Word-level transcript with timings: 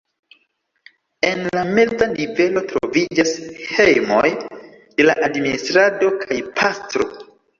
En 1.27 1.41
la 1.57 1.65
meza 1.79 2.07
nivelo 2.13 2.63
troviĝas 2.71 3.33
hejmoj 3.75 4.25
de 4.47 5.07
la 5.09 5.17
administrado 5.29 6.13
kaj 6.25 6.41
pastro. 6.63 7.07